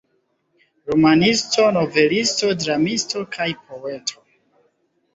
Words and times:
Romanisto, 0.91 1.67
novelisto, 1.77 2.51
dramisto 2.65 3.25
kaj 3.39 3.51
poeto. 3.71 4.29